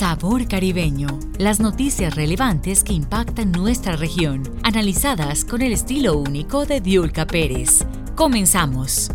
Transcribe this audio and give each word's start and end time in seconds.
Sabor 0.00 0.48
Caribeño. 0.48 1.08
Las 1.36 1.60
noticias 1.60 2.14
relevantes 2.14 2.82
que 2.82 2.94
impactan 2.94 3.52
nuestra 3.52 3.96
región, 3.96 4.44
analizadas 4.62 5.44
con 5.44 5.60
el 5.60 5.74
estilo 5.74 6.16
único 6.16 6.64
de 6.64 6.80
Diulca 6.80 7.26
Pérez. 7.26 7.84
Comenzamos. 8.14 9.10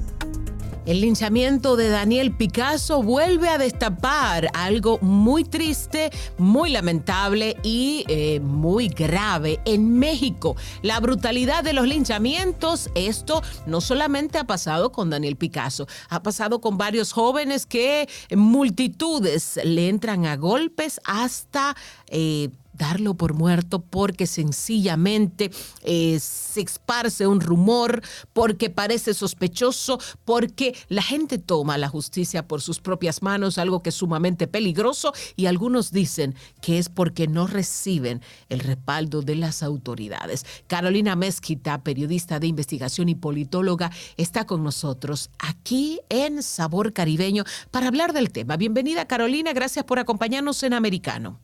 El 0.85 1.01
linchamiento 1.01 1.75
de 1.77 1.89
Daniel 1.89 2.31
Picasso 2.31 3.01
vuelve 3.01 3.49
a 3.49 3.57
destapar 3.57 4.49
algo 4.53 4.99
muy 5.01 5.43
triste, 5.43 6.11
muy 6.37 6.69
lamentable 6.69 7.57
y 7.63 8.05
eh, 8.07 8.39
muy 8.39 8.89
grave 8.89 9.59
en 9.65 9.97
México. 9.97 10.55
La 10.83 10.99
brutalidad 10.99 11.63
de 11.63 11.73
los 11.73 11.87
linchamientos, 11.87 12.91
esto 12.93 13.41
no 13.65 13.81
solamente 13.81 14.37
ha 14.37 14.43
pasado 14.43 14.91
con 14.91 15.09
Daniel 15.09 15.37
Picasso, 15.37 15.87
ha 16.09 16.21
pasado 16.21 16.61
con 16.61 16.77
varios 16.77 17.13
jóvenes 17.13 17.65
que 17.65 18.07
multitudes 18.35 19.59
le 19.63 19.89
entran 19.89 20.27
a 20.27 20.35
golpes 20.35 21.01
hasta... 21.03 21.75
Eh, 22.07 22.49
darlo 22.77 23.15
por 23.15 23.33
muerto 23.33 23.79
porque 23.79 24.27
sencillamente 24.27 25.51
eh, 25.83 26.19
se 26.19 26.61
esparce 26.61 27.27
un 27.27 27.41
rumor, 27.41 28.01
porque 28.33 28.69
parece 28.69 29.13
sospechoso, 29.13 29.99
porque 30.23 30.75
la 30.89 31.01
gente 31.01 31.37
toma 31.37 31.77
la 31.77 31.89
justicia 31.89 32.47
por 32.47 32.61
sus 32.61 32.79
propias 32.79 33.21
manos, 33.21 33.57
algo 33.57 33.81
que 33.81 33.89
es 33.89 33.95
sumamente 33.95 34.47
peligroso 34.47 35.13
y 35.35 35.45
algunos 35.45 35.91
dicen 35.91 36.35
que 36.61 36.77
es 36.77 36.89
porque 36.89 37.27
no 37.27 37.47
reciben 37.47 38.21
el 38.49 38.59
respaldo 38.59 39.21
de 39.21 39.35
las 39.35 39.63
autoridades. 39.63 40.45
Carolina 40.67 41.15
Mezquita, 41.15 41.83
periodista 41.83 42.39
de 42.39 42.47
investigación 42.47 43.09
y 43.09 43.15
politóloga, 43.15 43.91
está 44.17 44.45
con 44.45 44.63
nosotros 44.63 45.29
aquí 45.39 45.99
en 46.09 46.43
Sabor 46.43 46.93
Caribeño 46.93 47.43
para 47.71 47.87
hablar 47.87 48.13
del 48.13 48.31
tema. 48.31 48.57
Bienvenida 48.57 49.05
Carolina, 49.05 49.53
gracias 49.53 49.85
por 49.85 49.99
acompañarnos 49.99 50.61
en 50.63 50.73
Americano. 50.73 51.39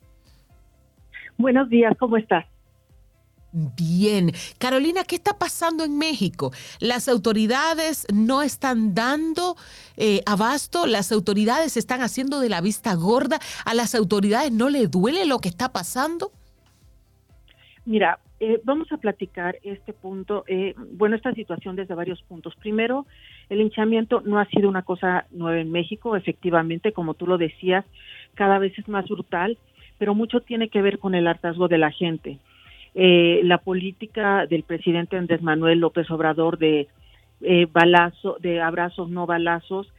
Buenos 1.38 1.70
días, 1.70 1.95
¿cómo 1.98 2.17
estás? 2.17 2.45
Bien. 3.53 4.31
Carolina, 4.59 5.03
¿qué 5.03 5.16
está 5.16 5.38
pasando 5.38 5.83
en 5.83 5.97
México? 5.97 6.52
Las 6.80 7.09
autoridades 7.09 8.08
no 8.14 8.42
están 8.42 8.94
dando 8.95 9.58
eh, 9.97 10.22
abasto, 10.25 10.88
las 10.88 11.11
autoridades 11.11 11.75
están 11.75 12.02
haciendo 12.02 12.39
de 12.39 12.47
la 12.47 12.61
vista 12.61 12.95
gorda, 12.95 13.39
a 13.66 13.73
las 13.73 13.94
autoridades 13.94 14.53
no 14.53 14.69
le 14.69 14.88
duele 14.88 15.25
lo 15.25 15.39
que 15.39 15.50
está 15.50 15.73
pasando. 15.73 16.31
Mira, 17.84 18.19
eh, 18.39 18.61
vamos 18.63 18.91
a 18.91 18.97
platicar 18.97 19.58
este 19.63 19.91
punto, 19.91 20.45
eh, 20.47 20.73
bueno, 20.94 21.16
esta 21.16 21.34
situación 21.34 21.75
desde 21.75 21.94
varios 21.94 22.22
puntos. 22.23 22.56
Primero, 22.56 23.06
el 23.50 23.59
hinchamiento 23.59 24.22
no 24.22 24.39
ha 24.39 24.45
sido 24.45 24.69
una 24.69 24.84
cosa 24.84 25.25
nueva 25.30 25.59
en 25.59 25.72
México, 25.72 26.16
efectivamente, 26.16 26.94
como 26.94 27.16
tú 27.16 27.28
lo 27.28 27.38
decías, 27.38 27.86
cada 28.34 28.59
vez 28.59 28.78
es 28.80 28.88
más 28.88 29.08
brutal 29.09 29.58
pero 30.02 30.16
mucho 30.16 30.39
tiene 30.39 30.69
que 30.69 30.81
ver 30.81 30.97
con 30.97 31.13
el 31.13 31.27
hartazgo 31.27 31.67
de 31.67 31.77
la 31.77 31.91
gente. 31.91 32.39
Eh, 32.95 33.41
la 33.44 33.59
política 33.59 34.47
del 34.47 34.63
presidente 34.63 35.16
Andrés 35.16 35.44
Manuel 35.44 35.77
López 35.77 36.09
Obrador 36.09 36.57
de 36.57 36.88
eh, 37.41 37.67
balazo, 37.71 38.38
de 38.39 38.61
abrazos 38.61 39.11
no 39.11 39.27
balazos, 39.27 39.94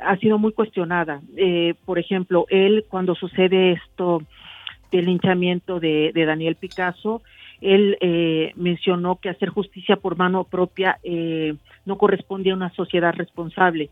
ha 0.00 0.16
sido 0.18 0.38
muy 0.38 0.52
cuestionada. 0.52 1.22
Eh, 1.36 1.74
por 1.84 1.98
ejemplo, 1.98 2.46
él 2.50 2.84
cuando 2.88 3.16
sucede 3.16 3.72
esto 3.72 4.22
del 4.92 5.06
linchamiento 5.06 5.80
de, 5.80 6.12
de 6.14 6.24
Daniel 6.24 6.54
Picasso, 6.54 7.20
él 7.60 7.98
eh, 8.00 8.52
mencionó 8.54 9.16
que 9.16 9.28
hacer 9.28 9.48
justicia 9.48 9.96
por 9.96 10.16
mano 10.16 10.44
propia 10.44 11.00
eh, 11.02 11.56
no 11.84 11.98
correspondía 11.98 12.52
a 12.52 12.56
una 12.56 12.70
sociedad 12.74 13.12
responsable. 13.12 13.90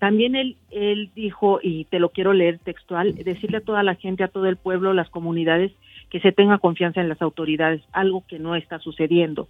También 0.00 0.34
él, 0.34 0.56
él 0.70 1.10
dijo, 1.14 1.60
y 1.62 1.84
te 1.84 2.00
lo 2.00 2.08
quiero 2.08 2.32
leer 2.32 2.58
textual, 2.58 3.14
decirle 3.14 3.58
a 3.58 3.60
toda 3.60 3.82
la 3.82 3.96
gente, 3.96 4.24
a 4.24 4.28
todo 4.28 4.46
el 4.46 4.56
pueblo, 4.56 4.94
las 4.94 5.10
comunidades, 5.10 5.72
que 6.08 6.20
se 6.20 6.32
tenga 6.32 6.56
confianza 6.56 7.02
en 7.02 7.10
las 7.10 7.20
autoridades, 7.20 7.82
algo 7.92 8.24
que 8.26 8.38
no 8.38 8.56
está 8.56 8.78
sucediendo. 8.78 9.48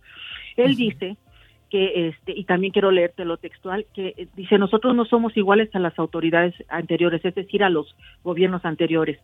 Él 0.57 0.75
dice 0.75 1.17
que, 1.71 2.09
este, 2.09 2.33
y 2.37 2.45
también 2.45 2.73
quiero 2.73 2.91
leértelo 2.91 3.37
textual, 3.37 3.87
que 3.95 4.13
eh, 4.17 4.27
dice, 4.35 4.59
nosotros 4.59 4.97
no 4.97 5.05
somos 5.05 5.37
iguales 5.37 5.73
a 5.73 5.79
las 5.79 5.97
autoridades 6.01 6.53
anteriores, 6.69 7.25
es 7.25 7.35
decir, 7.37 7.63
a 7.63 7.71
los 7.71 7.95
gobiernos 8.25 8.65
anteriores. 8.65 9.21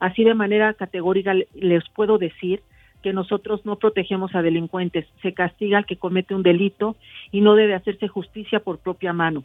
Así 0.00 0.24
de 0.24 0.34
manera 0.34 0.74
categórica 0.74 1.32
les 1.54 1.88
puedo 1.90 2.18
decir 2.18 2.60
que 3.04 3.12
nosotros 3.12 3.64
no 3.64 3.76
protegemos 3.76 4.34
a 4.34 4.42
delincuentes, 4.42 5.06
se 5.22 5.32
castiga 5.32 5.78
al 5.78 5.86
que 5.86 5.96
comete 5.96 6.34
un 6.34 6.42
delito 6.42 6.96
y 7.30 7.40
no 7.40 7.54
debe 7.54 7.74
hacerse 7.74 8.08
justicia 8.08 8.58
por 8.58 8.80
propia 8.80 9.12
mano 9.12 9.44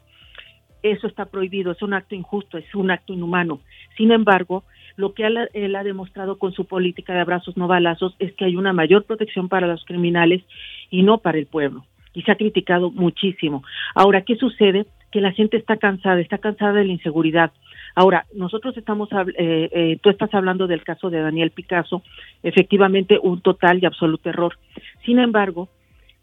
eso 0.84 1.08
está 1.08 1.26
prohibido, 1.26 1.72
es 1.72 1.82
un 1.82 1.94
acto 1.94 2.16
injusto, 2.16 2.58
es 2.58 2.74
un 2.76 2.92
acto 2.92 3.14
inhumano. 3.14 3.60
Sin 3.98 4.12
embargo, 4.12 4.64
lo 4.98 5.14
que 5.14 5.26
él, 5.26 5.76
ha 5.76 5.84
demostrado 5.84 6.38
con 6.38 6.54
su 6.54 6.66
política 6.66 7.14
de 7.14 7.22
abrazos 7.22 7.58
no 7.58 7.68
balazos 7.68 8.16
es 8.20 8.34
que 8.34 8.46
hay 8.46 8.56
una 8.56 8.74
mayor 8.74 9.06
protección 9.06 9.50
para 9.50 9.68
los 9.68 9.84
criminales 9.86 10.44
y 10.90 11.04
no 11.04 11.20
para 11.20 11.38
el 11.38 11.46
pueblo. 11.46 11.86
Y 12.14 12.24
se 12.24 12.32
ha 12.32 12.36
criticado 12.36 12.92
muchísimo. 12.92 13.64
Ahora, 13.96 14.22
¿qué 14.24 14.36
sucede? 14.36 14.86
Que 15.12 15.22
la 15.22 15.32
gente 15.32 15.58
está 15.58 15.78
cansada, 15.78 16.20
está 16.20 16.40
cansada 16.40 16.74
de 16.74 16.86
la 16.86 16.92
inseguridad. 16.92 17.52
Ahora, 17.96 18.26
nosotros 18.34 18.76
estamos, 18.78 19.10
eh, 19.12 19.70
eh, 19.72 19.98
tú 20.02 20.10
estás 20.10 20.34
hablando 20.34 20.68
del 20.68 20.84
caso 20.84 21.10
de 21.10 21.22
Daniel 21.22 21.52
Picasso, 21.52 22.04
efectivamente 22.44 23.18
un 23.22 23.42
total 23.42 23.80
y 23.82 23.86
absoluto 23.86 24.30
error. 24.30 24.58
Sin 25.06 25.20
embargo, 25.20 25.70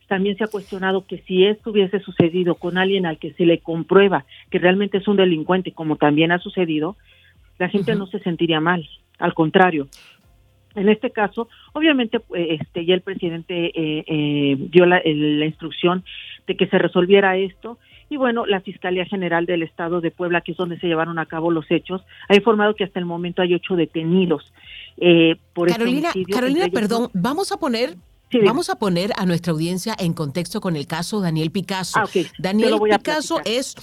también 0.08 0.36
se 0.36 0.44
ha 0.44 0.48
cuestionado 0.48 1.06
que 1.06 1.18
si 1.26 1.44
esto 1.44 1.70
hubiese 1.70 2.00
sucedido 2.00 2.56
con 2.56 2.78
alguien 2.78 3.06
al 3.06 3.18
que 3.18 3.32
se 3.34 3.46
le 3.46 3.58
comprueba 3.58 4.24
que 4.50 4.58
realmente 4.58 4.98
es 4.98 5.06
un 5.06 5.16
delincuente, 5.16 5.72
como 5.72 5.96
también 5.96 6.32
ha 6.32 6.38
sucedido, 6.38 6.96
la 7.58 7.68
gente 7.68 7.94
no 7.94 8.06
se 8.06 8.18
sentiría 8.20 8.60
mal, 8.60 8.88
al 9.18 9.34
contrario. 9.34 9.86
En 10.74 10.88
este 10.88 11.10
caso, 11.10 11.48
obviamente, 11.72 12.18
eh, 12.34 12.58
este 12.60 12.84
ya 12.84 12.94
el 12.94 13.00
presidente 13.00 13.66
eh, 13.66 14.04
eh, 14.06 14.56
dio 14.58 14.86
la, 14.86 15.00
la 15.04 15.44
instrucción 15.44 16.04
de 16.46 16.56
que 16.56 16.66
se 16.66 16.78
resolviera 16.78 17.36
esto 17.36 17.78
y 18.10 18.16
bueno, 18.16 18.46
la 18.46 18.60
Fiscalía 18.60 19.04
General 19.04 19.44
del 19.44 19.62
Estado 19.62 20.00
de 20.00 20.10
Puebla, 20.10 20.40
que 20.40 20.52
es 20.52 20.58
donde 20.58 20.78
se 20.78 20.86
llevaron 20.86 21.18
a 21.18 21.26
cabo 21.26 21.50
los 21.50 21.70
hechos, 21.70 22.02
ha 22.28 22.34
informado 22.34 22.74
que 22.74 22.84
hasta 22.84 22.98
el 22.98 23.04
momento 23.04 23.42
hay 23.42 23.54
ocho 23.54 23.76
detenidos. 23.76 24.50
Eh, 24.96 25.36
por 25.52 25.68
Carolina, 25.68 26.10
Carolina, 26.30 26.68
perdón, 26.72 27.10
vamos 27.12 27.52
a 27.52 27.58
poner 27.58 27.96
Vamos 28.44 28.68
a 28.68 28.76
poner 28.76 29.12
a 29.16 29.26
nuestra 29.26 29.52
audiencia 29.52 29.94
en 29.98 30.12
contexto 30.12 30.60
con 30.60 30.76
el 30.76 30.86
caso 30.86 31.20
Daniel 31.20 31.50
Picasso. 31.50 31.98
Ah, 31.98 32.06
Daniel 32.38 32.78
Picasso 32.82 33.40
es 33.44 33.74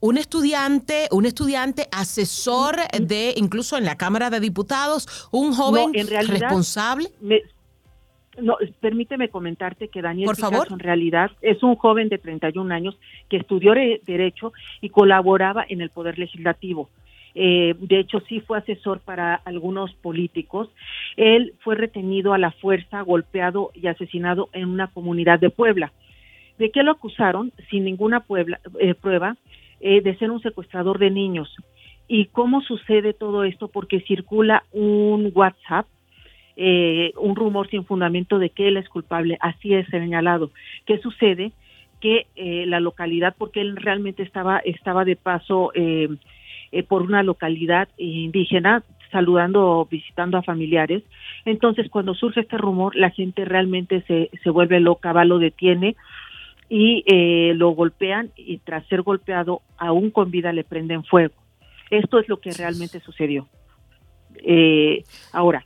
un 0.00 0.18
estudiante, 0.18 1.08
un 1.10 1.26
estudiante 1.26 1.88
asesor 1.90 2.76
de, 3.00 3.34
incluso 3.36 3.76
en 3.76 3.84
la 3.84 3.96
Cámara 3.96 4.30
de 4.30 4.38
Diputados, 4.38 5.28
un 5.32 5.54
joven 5.54 5.92
responsable. 5.94 7.08
no, 8.38 8.56
permíteme 8.80 9.28
comentarte 9.28 9.88
que 9.88 10.02
Daniel 10.02 10.28
Picasso 10.34 10.74
en 10.74 10.78
realidad 10.78 11.30
es 11.40 11.62
un 11.62 11.76
joven 11.76 12.08
de 12.08 12.18
31 12.18 12.74
años 12.74 12.98
que 13.28 13.38
estudió 13.38 13.72
Derecho 13.72 14.52
y 14.80 14.90
colaboraba 14.90 15.64
en 15.68 15.80
el 15.80 15.90
Poder 15.90 16.18
Legislativo. 16.18 16.90
Eh, 17.34 17.74
de 17.78 17.98
hecho 17.98 18.20
sí 18.28 18.40
fue 18.40 18.58
asesor 18.58 19.00
para 19.00 19.34
algunos 19.34 19.92
políticos. 19.94 20.68
Él 21.16 21.54
fue 21.60 21.74
retenido 21.74 22.32
a 22.32 22.38
la 22.38 22.52
fuerza, 22.52 23.02
golpeado 23.02 23.70
y 23.74 23.88
asesinado 23.88 24.48
en 24.52 24.68
una 24.68 24.88
comunidad 24.88 25.40
de 25.40 25.50
Puebla. 25.50 25.92
¿De 26.58 26.70
qué 26.70 26.82
lo 26.82 26.92
acusaron? 26.92 27.52
Sin 27.70 27.84
ninguna 27.84 28.24
eh, 28.78 28.94
prueba 28.94 29.36
eh, 29.80 30.00
de 30.00 30.16
ser 30.16 30.30
un 30.30 30.40
secuestrador 30.40 30.98
de 30.98 31.10
niños. 31.10 31.54
¿Y 32.06 32.26
cómo 32.26 32.62
sucede 32.62 33.12
todo 33.12 33.44
esto? 33.44 33.68
Porque 33.68 34.00
circula 34.00 34.64
un 34.72 35.32
WhatsApp 35.34 35.86
un 36.56 37.34
rumor 37.34 37.68
sin 37.68 37.84
fundamento 37.84 38.38
de 38.38 38.50
que 38.50 38.68
él 38.68 38.76
es 38.76 38.88
culpable, 38.88 39.38
así 39.40 39.74
es 39.74 39.88
señalado. 39.88 40.52
¿Qué 40.86 40.98
sucede? 40.98 41.50
Que 42.00 42.28
la 42.68 42.78
localidad, 42.78 43.34
porque 43.36 43.60
él 43.60 43.74
realmente 43.74 44.22
estaba, 44.22 44.58
estaba 44.58 45.04
de 45.04 45.16
paso 45.16 45.72
eh, 45.74 46.08
eh, 46.74 46.82
por 46.82 47.02
una 47.02 47.22
localidad 47.22 47.88
indígena 47.98 48.82
saludando 49.12 49.64
o 49.64 49.86
visitando 49.86 50.36
a 50.36 50.42
familiares. 50.42 51.04
Entonces, 51.44 51.88
cuando 51.88 52.14
surge 52.14 52.40
este 52.40 52.58
rumor, 52.58 52.96
la 52.96 53.10
gente 53.10 53.44
realmente 53.44 54.02
se, 54.08 54.28
se 54.42 54.50
vuelve 54.50 54.80
loca, 54.80 55.12
va, 55.12 55.24
lo 55.24 55.38
detiene 55.38 55.94
y 56.68 57.04
eh, 57.06 57.52
lo 57.54 57.70
golpean 57.70 58.30
y 58.36 58.58
tras 58.58 58.84
ser 58.88 59.02
golpeado, 59.02 59.60
aún 59.76 60.10
con 60.10 60.32
vida 60.32 60.52
le 60.52 60.64
prenden 60.64 61.04
fuego. 61.04 61.34
Esto 61.90 62.18
es 62.18 62.28
lo 62.28 62.38
que 62.38 62.50
realmente 62.50 62.98
sucedió. 62.98 63.46
Eh, 64.42 65.04
ahora, 65.32 65.64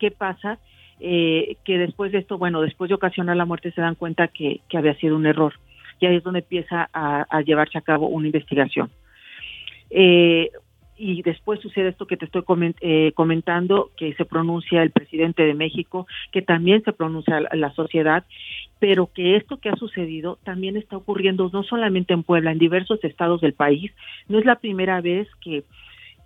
¿qué 0.00 0.10
pasa? 0.10 0.58
que 0.98 1.78
después 1.78 2.10
de 2.10 2.18
esto, 2.18 2.38
bueno, 2.38 2.62
después 2.62 2.88
de 2.88 2.94
ocasionar 2.94 3.36
la 3.36 3.44
muerte 3.44 3.70
se 3.70 3.82
dan 3.82 3.96
cuenta 3.96 4.28
que, 4.28 4.62
que 4.66 4.78
había 4.78 4.94
sido 4.94 5.14
un 5.14 5.26
error. 5.26 5.52
Y 6.00 6.06
ahí 6.06 6.16
es 6.16 6.24
donde 6.24 6.40
empieza 6.40 6.88
a 6.92 7.40
llevarse 7.42 7.76
a 7.76 7.82
cabo 7.82 8.08
una 8.08 8.26
investigación. 8.26 8.90
Eh, 9.90 10.50
y 10.98 11.22
después 11.22 11.60
sucede 11.60 11.90
esto 11.90 12.06
que 12.06 12.16
te 12.16 12.24
estoy 12.24 12.42
eh, 12.80 13.12
comentando, 13.14 13.90
que 13.98 14.14
se 14.14 14.24
pronuncia 14.24 14.82
el 14.82 14.90
presidente 14.90 15.42
de 15.42 15.52
México, 15.52 16.06
que 16.32 16.40
también 16.40 16.82
se 16.84 16.92
pronuncia 16.92 17.40
la, 17.52 17.70
sociedad, 17.74 18.24
pero 18.78 19.10
que 19.12 19.36
esto 19.36 19.58
que 19.58 19.68
ha 19.68 19.76
sucedido 19.76 20.38
también 20.42 20.76
está 20.76 20.96
ocurriendo 20.96 21.50
no 21.52 21.64
solamente 21.64 22.14
en 22.14 22.22
Puebla, 22.22 22.50
en 22.50 22.58
diversos 22.58 23.04
estados 23.04 23.42
del 23.42 23.52
país. 23.52 23.92
No 24.28 24.38
es 24.38 24.46
la 24.46 24.56
primera 24.56 25.02
vez 25.02 25.28
que 25.42 25.64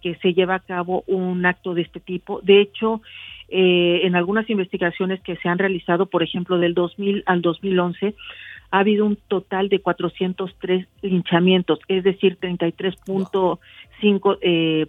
que 0.00 0.14
se 0.16 0.34
lleva 0.34 0.56
a 0.56 0.60
cabo 0.60 1.04
un 1.06 1.44
acto 1.46 1.74
de 1.74 1.82
este 1.82 2.00
tipo. 2.00 2.40
De 2.42 2.60
hecho, 2.60 3.02
eh, 3.48 4.00
en 4.04 4.16
algunas 4.16 4.48
investigaciones 4.48 5.20
que 5.22 5.36
se 5.36 5.48
han 5.48 5.58
realizado, 5.58 6.06
por 6.06 6.22
ejemplo, 6.22 6.58
del 6.58 6.74
2000 6.74 7.22
al 7.26 7.42
2011, 7.42 8.14
ha 8.70 8.78
habido 8.78 9.04
un 9.04 9.16
total 9.16 9.68
de 9.68 9.80
403 9.80 10.86
linchamientos, 11.02 11.80
es 11.88 12.04
decir, 12.04 12.38
33.5 12.40 14.38
eh, 14.40 14.86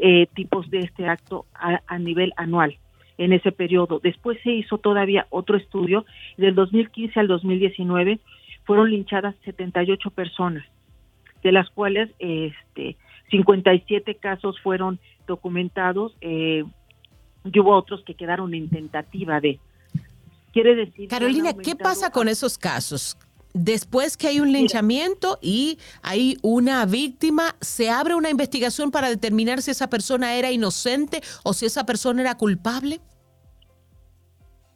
eh, 0.00 0.26
tipos 0.34 0.70
de 0.70 0.80
este 0.80 1.08
acto 1.08 1.46
a, 1.54 1.80
a, 1.86 1.98
nivel 1.98 2.32
anual 2.36 2.78
en 3.18 3.32
ese 3.32 3.50
periodo. 3.52 3.98
Después 4.02 4.38
se 4.42 4.52
hizo 4.52 4.78
todavía 4.78 5.26
otro 5.30 5.56
estudio, 5.56 6.04
del 6.36 6.54
2015 6.54 7.18
al 7.18 7.28
2019 7.28 8.20
fueron 8.64 8.90
linchadas 8.90 9.34
78 9.44 10.10
personas, 10.10 10.64
de 11.42 11.52
las 11.52 11.70
cuales 11.70 12.10
este 12.18 12.96
57 13.30 14.16
casos 14.16 14.60
fueron 14.60 14.98
documentados 15.26 16.16
eh, 16.20 16.64
y 17.44 17.60
hubo 17.60 17.74
otros 17.74 18.02
que 18.04 18.14
quedaron 18.14 18.54
en 18.54 18.68
tentativa 18.68 19.40
de. 19.40 19.58
Quiere 20.56 20.74
decir. 20.74 21.06
Carolina, 21.10 21.52
¿qué 21.52 21.76
pasa 21.76 22.10
con 22.10 22.28
esos 22.28 22.56
casos? 22.56 23.18
Después 23.52 24.16
que 24.16 24.28
hay 24.28 24.40
un 24.40 24.50
linchamiento 24.54 25.38
y 25.42 25.76
hay 26.02 26.38
una 26.40 26.86
víctima, 26.86 27.54
¿se 27.60 27.90
abre 27.90 28.14
una 28.14 28.30
investigación 28.30 28.90
para 28.90 29.10
determinar 29.10 29.60
si 29.60 29.72
esa 29.72 29.90
persona 29.90 30.34
era 30.34 30.50
inocente 30.50 31.20
o 31.44 31.52
si 31.52 31.66
esa 31.66 31.84
persona 31.84 32.22
era 32.22 32.38
culpable? 32.38 33.00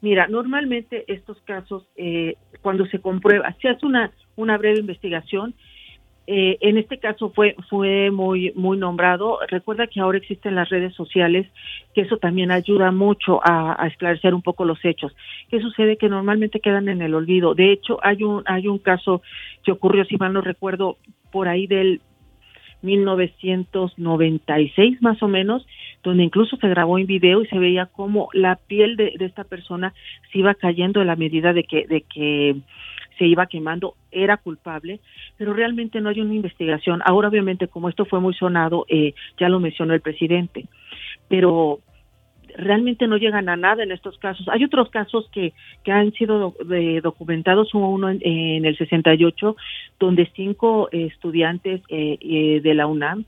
Mira, 0.02 0.26
normalmente 0.26 1.10
estos 1.10 1.40
casos, 1.46 1.88
eh, 1.96 2.34
cuando 2.60 2.84
se 2.84 3.00
comprueba, 3.00 3.56
se 3.62 3.70
hace 3.70 3.86
una, 3.86 4.12
una 4.36 4.58
breve 4.58 4.80
investigación 4.80 5.54
eh, 6.32 6.58
en 6.60 6.78
este 6.78 6.98
caso 6.98 7.32
fue 7.34 7.56
fue 7.68 8.12
muy 8.12 8.52
muy 8.54 8.78
nombrado. 8.78 9.40
Recuerda 9.48 9.88
que 9.88 9.98
ahora 9.98 10.18
existen 10.18 10.54
las 10.54 10.68
redes 10.68 10.94
sociales, 10.94 11.48
que 11.92 12.02
eso 12.02 12.18
también 12.18 12.52
ayuda 12.52 12.92
mucho 12.92 13.40
a, 13.42 13.84
esclarecer 13.88 14.32
un 14.32 14.40
poco 14.40 14.64
los 14.64 14.78
hechos. 14.84 15.12
¿Qué 15.48 15.60
sucede? 15.60 15.96
Que 15.96 16.08
normalmente 16.08 16.60
quedan 16.60 16.88
en 16.88 17.02
el 17.02 17.16
olvido. 17.16 17.56
De 17.56 17.72
hecho, 17.72 17.98
hay 18.04 18.22
un 18.22 18.44
hay 18.46 18.68
un 18.68 18.78
caso 18.78 19.22
que 19.64 19.72
ocurrió, 19.72 20.04
si 20.04 20.18
mal 20.18 20.32
no 20.32 20.40
recuerdo, 20.40 20.98
por 21.32 21.48
ahí 21.48 21.66
del 21.66 22.00
1996 22.82 25.02
más 25.02 25.20
o 25.24 25.28
menos, 25.28 25.66
donde 26.02 26.24
incluso 26.24 26.56
se 26.56 26.68
grabó 26.68 26.98
en 26.98 27.06
video 27.06 27.42
y 27.42 27.46
se 27.46 27.58
veía 27.58 27.86
como 27.86 28.28
la 28.32 28.56
piel 28.56 28.96
de, 28.96 29.14
esta 29.20 29.44
persona 29.44 29.92
se 30.32 30.38
iba 30.38 30.54
cayendo 30.54 31.00
a 31.00 31.04
la 31.04 31.16
medida 31.16 31.52
de 31.52 31.64
que 31.64 31.86
de 31.86 32.02
que 32.02 32.56
se 33.20 33.26
iba 33.26 33.46
quemando, 33.46 33.96
era 34.10 34.38
culpable, 34.38 34.98
pero 35.36 35.52
realmente 35.52 36.00
no 36.00 36.08
hay 36.08 36.22
una 36.22 36.32
investigación. 36.32 37.02
Ahora, 37.04 37.28
obviamente, 37.28 37.68
como 37.68 37.90
esto 37.90 38.06
fue 38.06 38.18
muy 38.18 38.32
sonado, 38.32 38.86
eh, 38.88 39.12
ya 39.38 39.50
lo 39.50 39.60
mencionó 39.60 39.92
el 39.92 40.00
presidente, 40.00 40.64
pero 41.28 41.80
realmente 42.56 43.06
no 43.06 43.18
llegan 43.18 43.50
a 43.50 43.56
nada 43.56 43.82
en 43.82 43.92
estos 43.92 44.16
casos. 44.18 44.48
Hay 44.48 44.64
otros 44.64 44.88
casos 44.88 45.28
que, 45.32 45.52
que 45.84 45.92
han 45.92 46.12
sido 46.12 46.54
documentados, 47.02 47.74
uno 47.74 48.08
en, 48.08 48.64
el 48.64 48.76
68, 48.78 49.54
donde 49.98 50.30
cinco 50.34 50.88
estudiantes 50.90 51.82
eh, 51.90 52.16
eh, 52.20 52.60
de 52.62 52.74
la 52.74 52.86
UNAM 52.86 53.24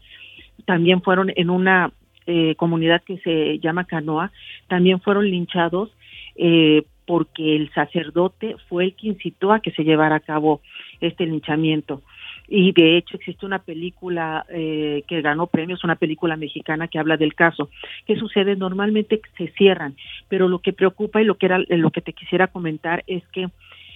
también 0.65 1.03
fueron 1.03 1.33
en 1.37 1.51
una 1.51 1.93
eh, 2.27 2.55
comunidad 2.57 3.03
que 3.03 3.19
se 3.19 3.59
llama 3.59 3.85
Canoa, 3.85 4.33
también 4.69 5.01
fueron 5.01 5.31
linchados 5.31 5.91
eh, 6.37 6.85
porque 7.07 7.57
el 7.57 7.71
sacerdote 7.73 8.57
fue 8.69 8.85
el 8.85 8.95
que 8.95 9.09
incitó 9.09 9.53
a 9.53 9.61
que 9.61 9.73
se 9.73 9.85
llevara 9.85 10.17
a 10.17 10.21
cabo 10.21 10.61
este 11.01 11.27
linchamiento. 11.27 12.03
Y 12.49 12.73
de 12.73 12.97
hecho 12.97 13.17
existe 13.17 13.47
una 13.47 13.61
película 13.61 14.45
eh, 14.51 15.05
que 15.09 15.23
ganó 15.23 15.47
premios, 15.47 15.85
una 15.85 15.97
película 15.97 16.37
mexicana 16.37 16.89
que 16.89 16.99
habla 16.99 17.17
del 17.17 17.35
caso. 17.35 17.71
¿Qué 18.07 18.17
sucede? 18.17 18.57
Normalmente 18.57 19.21
se 19.39 19.49
cierran, 19.57 19.97
pero 20.29 20.49
lo 20.49 20.59
que 20.59 20.73
preocupa 20.73 21.23
y 21.23 21.25
lo 21.25 21.37
que 21.37 21.47
era 21.47 21.59
lo 21.59 21.91
que 21.91 22.03
te 22.03 22.13
quisiera 22.13 22.49
comentar 22.49 23.05
es 23.07 23.27
que 23.29 23.49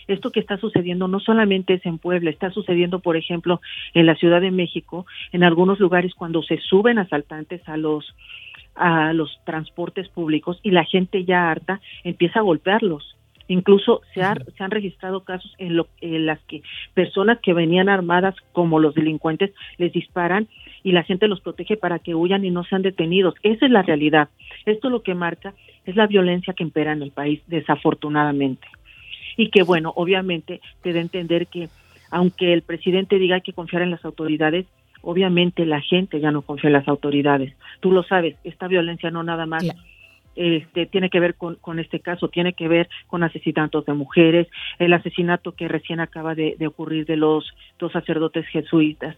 esto 0.08 0.30
que 0.30 0.40
está 0.40 0.56
sucediendo 0.58 1.08
no 1.08 1.20
solamente 1.20 1.74
es 1.74 1.86
en 1.86 1.98
Puebla, 1.98 2.30
está 2.30 2.50
sucediendo, 2.50 3.00
por 3.00 3.16
ejemplo, 3.16 3.60
en 3.94 4.06
la 4.06 4.14
Ciudad 4.16 4.40
de 4.40 4.50
México, 4.50 5.06
en 5.32 5.42
algunos 5.42 5.80
lugares 5.80 6.14
cuando 6.14 6.42
se 6.42 6.58
suben 6.58 6.98
asaltantes 6.98 7.66
a 7.68 7.76
los 7.76 8.14
a 8.76 9.14
los 9.14 9.40
transportes 9.44 10.06
públicos 10.08 10.60
y 10.62 10.70
la 10.70 10.84
gente 10.84 11.24
ya 11.24 11.50
harta 11.50 11.80
empieza 12.04 12.40
a 12.40 12.42
golpearlos. 12.42 13.16
Incluso 13.48 14.02
se, 14.12 14.20
se 14.20 14.64
han 14.64 14.70
registrado 14.70 15.20
casos 15.20 15.54
en, 15.58 15.76
lo, 15.76 15.86
en 16.00 16.26
las 16.26 16.40
que 16.40 16.62
personas 16.94 17.38
que 17.40 17.54
venían 17.54 17.88
armadas 17.88 18.34
como 18.52 18.80
los 18.80 18.94
delincuentes 18.94 19.52
les 19.78 19.92
disparan 19.92 20.48
y 20.82 20.92
la 20.92 21.04
gente 21.04 21.28
los 21.28 21.40
protege 21.40 21.76
para 21.76 22.00
que 22.00 22.14
huyan 22.14 22.44
y 22.44 22.50
no 22.50 22.64
sean 22.64 22.82
detenidos. 22.82 23.34
Esa 23.42 23.66
es 23.66 23.72
la 23.72 23.82
realidad. 23.82 24.28
Esto 24.66 24.90
lo 24.90 25.02
que 25.02 25.14
marca 25.14 25.54
es 25.84 25.94
la 25.96 26.06
violencia 26.06 26.54
que 26.54 26.64
impera 26.64 26.92
en 26.92 27.02
el 27.02 27.12
país, 27.12 27.40
desafortunadamente. 27.46 28.66
Y 29.36 29.50
que, 29.50 29.62
bueno, 29.62 29.92
obviamente 29.96 30.60
te 30.82 30.92
da 30.92 30.98
a 30.98 31.02
entender 31.02 31.46
que 31.46 31.68
aunque 32.10 32.52
el 32.52 32.62
presidente 32.62 33.18
diga 33.18 33.40
que 33.40 33.52
confiar 33.52 33.82
en 33.82 33.90
las 33.90 34.04
autoridades, 34.04 34.66
obviamente 35.02 35.66
la 35.66 35.80
gente 35.80 36.20
ya 36.20 36.30
no 36.30 36.42
confía 36.42 36.68
en 36.68 36.74
las 36.74 36.88
autoridades. 36.88 37.54
Tú 37.80 37.92
lo 37.92 38.02
sabes, 38.02 38.36
esta 38.44 38.68
violencia 38.68 39.10
no 39.10 39.22
nada 39.22 39.46
más 39.46 39.64
este, 40.36 40.86
tiene 40.86 41.10
que 41.10 41.20
ver 41.20 41.34
con, 41.34 41.56
con, 41.56 41.78
este 41.78 42.00
caso, 42.00 42.28
tiene 42.28 42.52
que 42.52 42.68
ver 42.68 42.88
con 43.06 43.22
asesinatos 43.22 43.86
de 43.86 43.94
mujeres, 43.94 44.48
el 44.78 44.92
asesinato 44.92 45.52
que 45.52 45.66
recién 45.68 46.00
acaba 46.00 46.34
de, 46.34 46.56
ocurrir 46.66 47.06
de 47.06 47.16
los 47.16 47.44
dos 47.78 47.92
sacerdotes 47.92 48.46
jesuitas. 48.48 49.16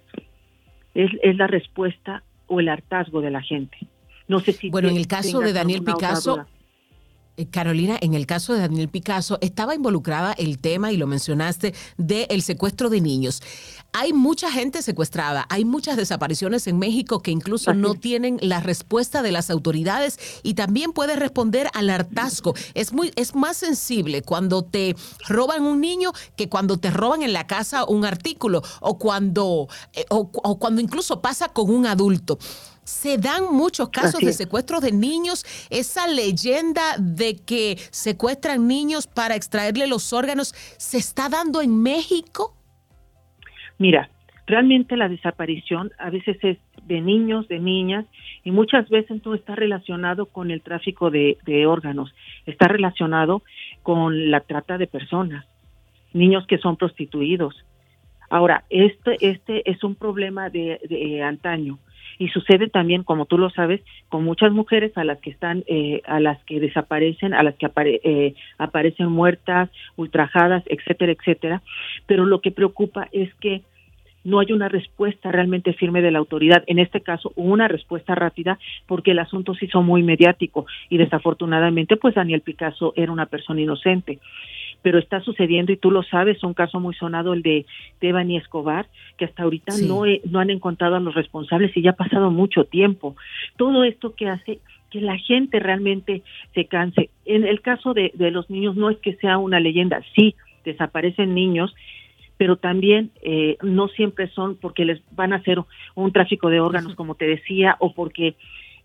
Es, 0.94 1.10
es, 1.22 1.36
la 1.36 1.46
respuesta 1.46 2.22
o 2.46 2.60
el 2.60 2.68
hartazgo 2.68 3.20
de 3.20 3.30
la 3.30 3.42
gente. 3.42 3.78
No 4.28 4.40
sé 4.40 4.52
si 4.52 4.70
bueno, 4.70 4.88
en 4.88 4.96
el 4.96 5.06
caso 5.06 5.40
de 5.40 5.52
Daniel 5.52 5.82
Picasso, 5.82 6.46
Carolina, 7.46 7.96
en 8.00 8.14
el 8.14 8.26
caso 8.26 8.52
de 8.52 8.60
Daniel 8.60 8.88
Picasso, 8.88 9.38
estaba 9.40 9.74
involucrada 9.74 10.32
el 10.32 10.58
tema, 10.58 10.92
y 10.92 10.96
lo 10.96 11.06
mencionaste, 11.06 11.74
del 11.96 12.42
secuestro 12.42 12.90
de 12.90 13.00
niños. 13.00 13.40
Hay 13.92 14.12
mucha 14.12 14.50
gente 14.50 14.82
secuestrada, 14.82 15.46
hay 15.48 15.64
muchas 15.64 15.96
desapariciones 15.96 16.66
en 16.66 16.78
México 16.78 17.20
que 17.20 17.30
incluso 17.30 17.72
no 17.72 17.94
tienen 17.94 18.38
la 18.42 18.60
respuesta 18.60 19.22
de 19.22 19.32
las 19.32 19.50
autoridades 19.50 20.18
y 20.42 20.54
también 20.54 20.92
puede 20.92 21.16
responder 21.16 21.70
al 21.72 21.88
hartazgo. 21.88 22.54
Es, 22.74 22.92
muy, 22.92 23.12
es 23.16 23.34
más 23.34 23.56
sensible 23.56 24.22
cuando 24.22 24.62
te 24.62 24.94
roban 25.26 25.62
un 25.62 25.80
niño 25.80 26.12
que 26.36 26.48
cuando 26.48 26.78
te 26.78 26.90
roban 26.90 27.22
en 27.22 27.32
la 27.32 27.46
casa 27.46 27.86
un 27.86 28.04
artículo 28.04 28.62
o 28.80 28.98
cuando, 28.98 29.68
eh, 29.94 30.04
o 30.10 30.58
cuando 30.58 30.80
incluso 30.80 31.22
pasa 31.22 31.48
con 31.48 31.70
un 31.70 31.86
adulto 31.86 32.38
se 32.88 33.18
dan 33.18 33.52
muchos 33.52 33.90
casos 33.90 34.20
de 34.20 34.32
secuestros 34.32 34.80
de 34.80 34.92
niños. 34.92 35.44
Esa 35.68 36.08
leyenda 36.08 36.96
de 36.98 37.36
que 37.36 37.76
secuestran 37.90 38.66
niños 38.66 39.06
para 39.06 39.36
extraerle 39.36 39.86
los 39.86 40.14
órganos, 40.14 40.54
¿se 40.78 40.96
está 40.96 41.28
dando 41.28 41.60
en 41.60 41.82
México? 41.82 42.54
Mira, 43.76 44.08
realmente 44.46 44.96
la 44.96 45.10
desaparición 45.10 45.92
a 45.98 46.08
veces 46.08 46.38
es 46.42 46.56
de 46.86 47.02
niños, 47.02 47.46
de 47.48 47.58
niñas, 47.58 48.06
y 48.42 48.52
muchas 48.52 48.88
veces 48.88 49.20
no 49.22 49.34
está 49.34 49.54
relacionado 49.54 50.24
con 50.24 50.50
el 50.50 50.62
tráfico 50.62 51.10
de, 51.10 51.36
órganos, 51.66 52.14
está 52.46 52.68
relacionado 52.68 53.42
con 53.82 54.30
la 54.30 54.40
trata 54.40 54.78
de 54.78 54.86
personas, 54.86 55.44
niños 56.14 56.46
que 56.46 56.56
son 56.56 56.78
prostituidos. 56.78 57.54
Ahora, 58.30 58.64
este, 58.70 59.16
este 59.20 59.70
es 59.70 59.84
un 59.84 59.94
problema 59.94 60.48
de 60.48 61.22
antaño 61.22 61.78
y 62.18 62.28
sucede 62.28 62.68
también 62.68 63.02
como 63.02 63.26
tú 63.26 63.38
lo 63.38 63.50
sabes 63.50 63.80
con 64.08 64.24
muchas 64.24 64.52
mujeres 64.52 64.96
a 64.96 65.04
las 65.04 65.18
que 65.18 65.30
están 65.30 65.64
eh, 65.66 66.02
a 66.06 66.20
las 66.20 66.42
que 66.44 66.60
desaparecen 66.60 67.34
a 67.34 67.42
las 67.42 67.54
que 67.56 67.70
eh, 67.76 68.34
aparecen 68.58 69.08
muertas 69.08 69.70
ultrajadas 69.96 70.62
etcétera 70.66 71.12
etcétera 71.12 71.62
pero 72.06 72.26
lo 72.26 72.40
que 72.40 72.50
preocupa 72.50 73.08
es 73.12 73.32
que 73.34 73.62
no 74.24 74.40
hay 74.40 74.52
una 74.52 74.68
respuesta 74.68 75.32
realmente 75.32 75.72
firme 75.72 76.02
de 76.02 76.10
la 76.10 76.18
autoridad. 76.18 76.62
En 76.66 76.78
este 76.78 77.00
caso, 77.00 77.32
una 77.36 77.68
respuesta 77.68 78.14
rápida 78.14 78.58
porque 78.86 79.12
el 79.12 79.18
asunto 79.20 79.54
se 79.54 79.66
hizo 79.66 79.82
muy 79.82 80.02
mediático 80.02 80.66
y 80.90 80.98
desafortunadamente, 80.98 81.96
pues 81.96 82.14
Daniel 82.14 82.42
Picasso 82.42 82.92
era 82.96 83.10
una 83.12 83.26
persona 83.26 83.60
inocente 83.60 84.18
pero 84.82 84.98
está 84.98 85.20
sucediendo 85.20 85.72
y 85.72 85.76
tú 85.76 85.90
lo 85.90 86.02
sabes, 86.02 86.42
un 86.44 86.54
caso 86.54 86.80
muy 86.80 86.94
sonado 86.94 87.32
el 87.32 87.42
de 87.42 87.66
Devani 88.00 88.36
Escobar, 88.36 88.86
que 89.16 89.24
hasta 89.24 89.42
ahorita 89.42 89.74
no, 89.86 90.02
no 90.30 90.40
han 90.40 90.50
encontrado 90.50 90.96
a 90.96 91.00
los 91.00 91.14
responsables 91.14 91.76
y 91.76 91.82
ya 91.82 91.90
ha 91.90 91.96
pasado 91.96 92.30
mucho 92.30 92.64
tiempo. 92.64 93.16
Todo 93.56 93.84
esto 93.84 94.14
que 94.14 94.28
hace 94.28 94.60
que 94.90 95.00
la 95.00 95.18
gente 95.18 95.60
realmente 95.60 96.22
se 96.54 96.64
canse. 96.64 97.10
En 97.26 97.44
el 97.44 97.60
caso 97.60 97.92
de, 97.92 98.10
de 98.14 98.30
los 98.30 98.48
niños 98.48 98.76
no 98.76 98.88
es 98.88 98.96
que 98.98 99.14
sea 99.16 99.36
una 99.36 99.60
leyenda, 99.60 100.00
sí, 100.14 100.34
desaparecen 100.64 101.34
niños, 101.34 101.74
pero 102.38 102.56
también 102.56 103.10
eh, 103.22 103.56
no 103.62 103.88
siempre 103.88 104.28
son 104.28 104.56
porque 104.56 104.84
les 104.84 105.02
van 105.10 105.32
a 105.32 105.36
hacer 105.36 105.58
un 105.94 106.12
tráfico 106.12 106.48
de 106.48 106.60
órganos, 106.60 106.94
como 106.94 107.16
te 107.16 107.26
decía, 107.26 107.76
o 107.80 107.92
porque 107.92 108.36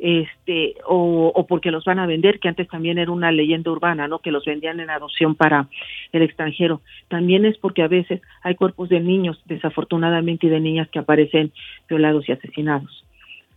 este 0.03 0.75
o, 0.85 1.45
porque 1.47 1.71
los 1.71 1.85
van 1.85 1.97
a 1.97 2.05
vender, 2.05 2.41
que 2.41 2.49
antes 2.49 2.67
también 2.67 2.97
era 2.97 3.09
una 3.09 3.31
leyenda 3.31 3.71
urbana, 3.71 4.05
¿no? 4.09 4.19
Que 4.19 4.31
los 4.31 4.43
vendían 4.43 4.81
en 4.81 4.89
adopción 4.89 5.33
para 5.33 5.69
el 6.11 6.21
extranjero. 6.23 6.81
También 7.07 7.45
es 7.45 7.57
porque 7.57 7.83
a 7.83 7.87
veces 7.87 8.21
hay 8.41 8.55
cuerpos 8.55 8.89
de 8.89 8.99
niños, 8.99 9.41
desafortunadamente, 9.45 10.47
y 10.47 10.49
de 10.49 10.59
niñas 10.59 10.89
que 10.89 10.99
aparecen 10.99 11.53
violados 11.87 12.27
y 12.27 12.33
asesinados. 12.33 13.05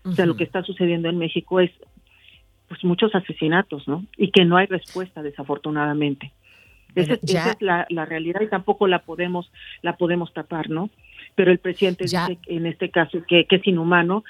O 0.04 0.12
sea, 0.12 0.24
lo 0.24 0.36
que 0.36 0.44
está 0.44 0.62
sucediendo 0.62 1.08
en 1.08 1.18
México 1.18 1.58
es 1.58 1.72
pues 2.68 2.84
muchos 2.84 3.12
asesinatos, 3.16 3.88
¿no? 3.88 4.04
Y 4.16 4.30
que 4.30 4.44
no 4.44 4.56
hay 4.56 4.66
respuesta, 4.66 5.24
desafortunadamente. 5.24 6.30
esa, 6.94 7.14
es 7.14 7.56
la, 7.60 8.04
realidad 8.04 8.40
y 8.40 8.46
tampoco 8.46 8.86
la 8.86 9.00
podemos 9.00 9.50
la 9.82 9.96
podemos 9.96 10.32
tapar, 10.32 10.70
¿no? 10.70 10.90
Pero 11.34 11.50
el 11.50 11.58
presidente 11.58 12.04
dice 12.04 12.38
en 12.46 12.66
este 12.66 12.90
caso 12.90 13.18
que, 13.26 13.46
que 13.46 13.56
es 13.56 13.66
inhumano. 13.66 14.22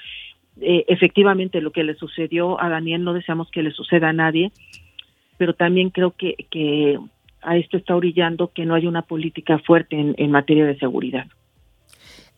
Eh, 0.61 0.85
efectivamente, 0.87 1.61
lo 1.61 1.71
que 1.71 1.83
le 1.83 1.95
sucedió 1.95 2.61
a 2.61 2.69
Daniel 2.69 3.03
no 3.03 3.13
deseamos 3.13 3.49
que 3.51 3.63
le 3.63 3.71
suceda 3.71 4.09
a 4.09 4.13
nadie, 4.13 4.51
pero 5.37 5.53
también 5.53 5.89
creo 5.89 6.11
que, 6.11 6.35
que 6.49 6.97
a 7.41 7.57
esto 7.57 7.77
está 7.77 7.95
orillando 7.95 8.51
que 8.53 8.65
no 8.65 8.73
hay 8.73 8.87
una 8.87 9.03
política 9.03 9.59
fuerte 9.59 9.99
en, 9.99 10.15
en 10.17 10.31
materia 10.31 10.65
de 10.65 10.77
seguridad. 10.77 11.27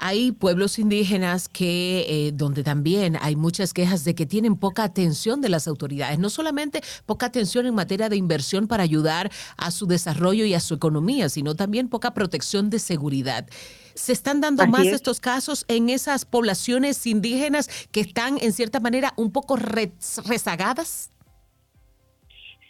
Hay 0.02 0.32
pueblos 0.32 0.80
indígenas 0.80 1.50
que 1.50 2.06
eh, 2.08 2.32
donde 2.34 2.64
también 2.64 3.18
hay 3.22 3.36
muchas 3.36 3.74
quejas 3.74 4.06
de 4.06 4.16
que 4.16 4.26
tienen 4.26 4.56
poca 4.56 4.84
atención 4.84 5.42
de 5.42 5.50
las 5.50 5.68
autoridades, 5.68 6.20
no 6.20 6.30
solamente 6.30 6.82
poca 7.06 7.26
atención 7.26 7.66
en 7.66 7.76
materia 7.76 8.08
de 8.08 8.16
inversión 8.16 8.68
para 8.68 8.84
ayudar 8.84 9.30
a 9.58 9.72
su 9.72 9.88
desarrollo 9.88 10.46
y 10.46 10.54
a 10.54 10.62
su 10.62 10.74
economía, 10.74 11.28
sino 11.28 11.54
también 11.56 11.90
poca 11.90 12.14
protección 12.14 12.70
de 12.70 12.80
seguridad. 12.80 13.46
¿Se 13.94 14.14
están 14.14 14.40
dando 14.40 14.66
más 14.68 14.88
estos 14.88 15.20
casos 15.20 15.66
en 15.68 15.90
esas 15.90 16.24
poblaciones 16.24 17.06
indígenas 17.06 17.68
que 17.92 18.00
están 18.00 18.38
en 18.42 18.54
cierta 18.54 18.80
manera 18.80 19.14
un 19.18 19.34
poco 19.34 19.58
rezagadas? 19.58 21.12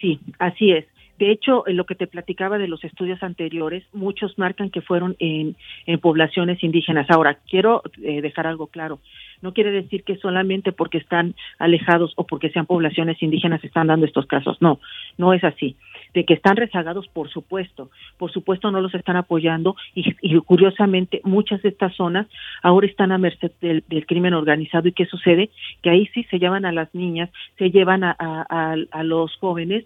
Sí, 0.02 0.20
así 0.40 0.72
es. 0.72 0.86
De 1.20 1.32
hecho, 1.32 1.68
en 1.68 1.76
lo 1.76 1.86
que 1.86 1.96
te 1.96 2.08
platicaba 2.08 2.58
de 2.58 2.70
los 2.70 2.82
estudios 2.86 3.22
anteriores, 3.22 3.84
muchos 3.92 4.40
marcan 4.40 4.70
que 4.70 4.80
fueron 4.80 5.18
en, 5.20 5.58
poblaciones 6.00 6.64
indígenas. 6.64 7.10
Ahora, 7.10 7.40
quiero 7.50 7.84
eh, 8.02 8.22
dejar 8.22 8.48
algo 8.48 8.68
claro. 8.68 9.00
No 9.42 9.54
quiere 9.54 9.72
decir 9.72 10.06
que 10.06 10.16
solamente 10.16 10.72
porque 10.72 10.98
están 10.98 11.36
alejados 11.58 12.14
o 12.16 12.26
porque 12.26 12.50
sean 12.52 12.66
poblaciones 12.66 13.22
indígenas 13.22 13.62
están 13.66 13.88
dando 13.88 14.06
estos 14.06 14.28
casos. 14.28 14.62
No, 14.62 14.80
no 15.18 15.34
es 15.34 15.44
así. 15.44 15.76
De 16.14 16.24
que 16.24 16.36
están 16.36 16.56
rezagados, 16.56 17.10
por 17.10 17.30
supuesto. 17.30 17.92
Por 18.18 18.32
supuesto 18.32 18.72
no 18.72 18.80
los 18.80 18.96
están 18.96 19.18
apoyando 19.18 19.76
y, 19.96 20.40
curiosamente 20.46 21.20
muchas 21.26 21.62
de 21.64 21.70
estas 21.70 21.94
zonas 21.98 22.28
ahora 22.64 22.88
están 22.88 23.12
a 23.12 23.18
merced 23.18 23.52
del, 23.60 23.84
crimen 24.08 24.34
organizado. 24.34 24.88
¿Y 24.88 24.94
qué 24.94 25.06
sucede? 25.06 25.50
Que 25.84 25.90
ahí 25.90 26.08
sí 26.14 26.24
se 26.32 26.40
llevan 26.40 26.64
a 26.64 26.72
las 26.72 26.96
niñas, 26.96 27.30
se 27.58 27.72
llevan 27.72 28.06
a, 28.06 28.16
a 28.16 29.04
los 29.04 29.36
jóvenes 29.36 29.84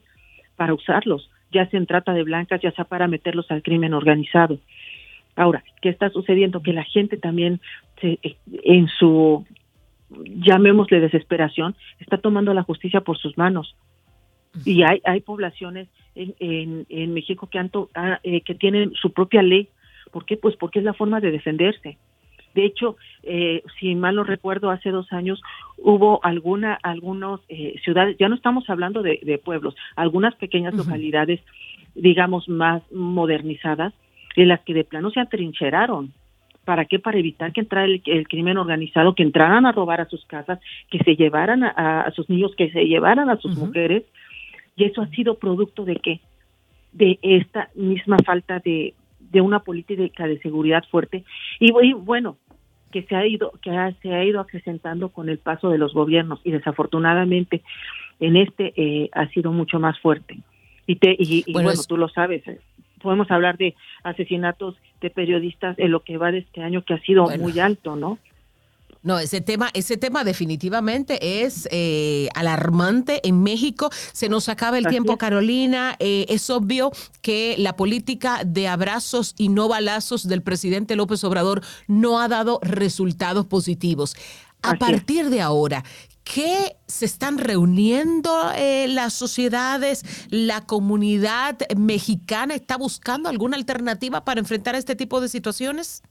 para 0.55 0.74
usarlos, 0.74 1.29
ya 1.51 1.69
se 1.69 1.79
trata 1.86 2.13
de 2.13 2.24
blancas, 2.24 2.62
ya 2.62 2.72
sea 2.72 2.86
para 2.86 3.07
meterlos 3.07 3.50
al 3.51 3.62
crimen 3.63 3.93
organizado. 3.93 4.60
Ahora, 5.36 5.63
¿qué 5.81 5.89
está 5.89 6.10
sucediendo? 6.10 6.62
Que 6.62 6.74
la 6.74 6.83
gente 6.83 7.17
también 7.17 7.60
se, 8.00 8.19
eh, 8.24 8.38
en 8.63 8.88
su, 8.88 9.45
llamémosle 10.25 11.00
desesperación, 11.00 11.75
está 12.00 12.17
tomando 12.17 12.53
la 12.53 12.63
justicia 12.63 13.01
por 13.01 13.17
sus 13.17 13.38
manos. 13.38 13.75
Y 14.65 14.83
hay, 14.83 15.01
hay 15.03 15.22
poblaciones 15.22 15.88
en, 16.13 16.86
en, 16.88 17.13
México 17.13 17.48
que, 17.48 17.57
han 17.57 17.72
ah, 17.95 18.19
eh, 18.24 18.41
que 18.41 18.53
tienen 18.53 18.93
su 18.93 19.12
propia 19.12 19.41
ley. 19.41 19.69
¿Por 20.12 20.25
qué? 20.25 20.38
Pues 20.38 20.55
porque 20.57 20.79
es 20.79 20.86
la 20.86 20.93
forma 20.93 21.19
de 21.19 21.31
defenderse. 21.31 21.98
De 22.53 22.65
hecho, 22.65 22.98
eh, 23.24 23.63
si 23.79 23.95
mal 23.95 24.15
no 24.15 24.24
recuerdo, 24.24 24.69
hace 24.69 24.91
dos 24.91 25.12
años 25.12 25.41
hubo 25.77 26.24
alguna, 26.24 26.77
algunas 26.83 27.39
eh, 27.50 27.75
ciudades, 27.83 28.15
ya 28.19 28.29
no 28.29 28.36
estamos 28.36 28.69
hablando 28.69 29.01
de, 29.01 29.41
pueblos, 29.43 29.75
algunas 29.95 30.36
pequeñas 30.36 30.74
localidades, 30.75 31.41
digamos, 31.95 32.48
más 32.48 32.83
modernizadas, 32.91 33.93
en 34.36 34.48
las 34.48 34.62
que 34.62 34.74
de 34.74 34.83
plano 34.83 35.10
se 35.12 35.19
atrincheraron. 35.19 36.13
¿Para 36.65 36.86
qué? 36.86 36.98
Para 37.00 37.19
evitar 37.19 37.51
que 37.51 37.62
entrara 37.62 37.86
el, 37.86 38.27
crimen 38.27 38.57
organizado, 38.57 39.15
que 39.15 39.24
entraran 39.24 39.65
a 39.65 39.74
robar 39.74 40.00
a 40.00 40.07
sus 40.07 40.24
casas, 40.25 40.60
que 40.89 41.00
se 41.00 41.15
llevaran 41.15 41.63
a, 41.63 42.10
sus 42.15 42.29
niños, 42.29 42.55
que 42.55 42.72
se 42.72 42.86
llevaran 42.86 43.29
a 43.29 43.38
sus 43.38 43.57
mujeres. 43.57 44.03
Y 44.75 44.86
eso 44.86 45.01
ha 45.01 45.07
sido 45.07 45.38
producto 45.38 45.83
de 45.83 45.98
qué? 45.98 46.22
De 46.93 47.19
esta 47.22 47.69
misma 47.75 48.17
falta 48.25 48.60
de, 48.60 48.93
de 49.33 49.41
una 49.41 49.60
política 49.60 50.27
de 50.27 50.39
seguridad 50.39 50.83
fuerte. 50.89 51.25
Y, 51.60 51.72
bueno, 51.93 52.38
que 52.93 53.01
se 53.03 53.15
ha 53.15 53.25
ido 53.25 53.51
que 53.62 53.71
se 54.03 54.13
ha 54.13 54.23
ido 54.23 54.39
acrecentando 54.39 55.09
con 55.09 55.27
el 55.27 55.39
paso 55.39 55.69
de 55.69 55.79
los 55.79 55.93
gobiernos 55.93 56.39
y 56.43 56.51
desafortunadamente 56.51 57.63
en 58.19 58.38
este 58.38 58.71
eh, 58.77 59.09
ha 59.13 59.27
sido 59.29 59.51
mucho 59.51 59.79
más 59.79 60.00
fuerte. 60.00 60.38
Y 60.85 60.97
te 60.97 61.15
y, 61.17 61.51
bueno, 61.51 61.71
tú 61.88 61.97
lo 61.97 62.07
sabes 62.07 62.47
eh, 62.47 62.59
podemos 63.01 63.29
hablar 63.31 63.57
de 63.57 63.73
asesinatos 64.03 64.75
de 65.01 65.09
periodistas 65.09 65.77
en 65.79 65.91
lo 65.91 66.01
que 66.01 66.17
va 66.17 66.31
de 66.31 66.38
este 66.39 66.62
año 66.62 66.83
que 66.83 66.93
ha 66.93 67.00
sido 67.00 67.25
muy 67.38 67.59
alto 67.59 67.95
no 67.95 68.19
no, 69.03 69.19
ese 69.19 69.41
tema, 69.41 69.69
ese 69.74 69.98
tema 69.98 70.24
definitivamente 70.24 71.43
es 71.43 71.67
eh, 71.72 72.29
alarmante 72.36 73.27
en 73.27 73.43
México. 73.43 73.89
Se 74.13 74.29
nos 74.29 74.48
acaba 74.48 74.77
el 74.77 74.88
tiempo, 74.88 75.17
Carolina. 75.17 75.98
Eh, 76.00 76.25
es 76.29 76.50
obvio 76.50 76.91
que 77.22 77.55
la 77.57 77.75
política 77.75 78.43
de 78.45 78.69
abrazos 78.69 79.36
y 79.38 79.50
no 79.50 79.67
balazos 79.67 80.25
del 80.25 80.41
presidente 80.41 80.95
López 80.95 81.22
Obrador 81.25 81.62
no 81.88 82.22
ha 82.22 82.29
dado 82.29 82.60
resultados 82.63 83.45
positivos. 83.45 84.15
A 84.62 84.75
partir 84.75 85.29
de 85.29 85.41
ahora, 85.41 85.83
¿Qué 86.24 86.77
se 86.88 87.03
están 87.03 87.38
reuniendo 87.38 88.31
eh, 88.55 88.88
las 88.88 89.13
sociedades? 89.13 90.05
¿La 90.29 90.62
comunidad 90.62 91.57
mexicana 91.75 92.55
está 92.55 92.77
buscando 92.77 93.27
alguna 93.27 93.57
alternativa 93.57 94.24
para 94.24 94.39
enfrentar 94.39 94.75
este 94.75 94.95
tipo 94.95 95.19
de 95.19 95.27
situaciones? 95.27 96.01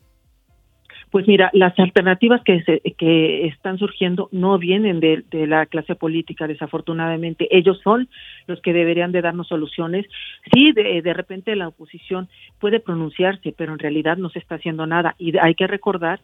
Pues 1.13 1.29
mira, 1.29 1.51
las 1.53 1.79
alternativas 1.79 2.43
que, 2.43 2.65
que 2.97 3.47
están 3.47 3.77
surgiendo 3.77 4.31
no 4.33 4.57
vienen 4.57 4.99
de, 4.99 5.23
la 5.47 5.67
clase 5.67 5.95
política, 5.95 6.47
desafortunadamente. 6.47 7.55
Ellos 7.55 7.79
son 7.85 8.09
los 8.47 8.63
que 8.63 8.73
deberían 8.73 9.13
de 9.13 9.21
darnos 9.21 9.49
soluciones. 9.49 10.07
Sí, 10.55 10.73
de, 10.73 11.03
de 11.03 11.13
repente 11.13 11.55
la 11.55 11.69
oposición 11.69 12.31
puede 12.59 12.81
pronunciarse, 12.81 13.53
pero 13.55 13.75
en 13.75 13.79
realidad 13.79 14.17
no 14.17 14.31
se 14.31 14.39
está 14.39 14.55
haciendo 14.55 14.87
nada. 14.87 15.15
Y 15.19 15.37
hay 15.37 15.55
que 15.55 15.67
recordar 15.67 16.21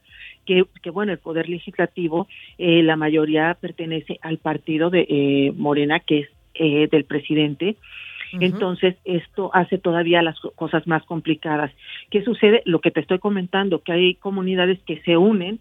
que, 0.47 0.64
que 0.83 0.88
bueno, 0.88 1.12
el 1.12 1.18
Poder 1.18 1.50
Legislativo, 1.50 2.26
eh, 2.57 2.83
la 2.83 2.97
mayoría 2.97 3.59
pertenece 3.61 4.18
al 4.23 4.38
partido 4.38 4.88
de 4.88 5.07
eh, 5.07 5.52
Morena, 5.54 6.00
que 6.00 6.21
es 6.21 6.28
eh, 6.54 6.88
del 6.90 7.04
presidente. 7.04 7.76
Entonces, 8.33 8.97
esto 9.05 9.51
hace 9.55 9.79
todavía 9.79 10.23
las 10.23 10.39
cosas 10.55 10.87
más 10.87 11.05
complicadas. 11.05 11.73
¿Qué 12.11 12.23
sucede? 12.23 12.63
Lo 12.65 12.81
que 12.81 12.91
te 12.91 13.01
estoy 13.01 13.19
comentando, 13.19 13.83
que 13.83 13.93
hay 13.93 14.15
comunidades 14.15 14.79
que 14.87 15.01
se 15.03 15.17
unen, 15.17 15.61